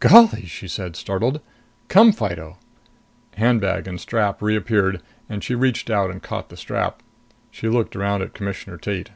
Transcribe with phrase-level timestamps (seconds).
[0.00, 1.40] "Golly!" she said, startled.
[1.86, 2.58] "Come, Fido!"
[3.36, 7.04] Handbag and strap reappeared and she reached out and caught the strap.
[7.52, 9.10] She looked around at Commissioner Tate.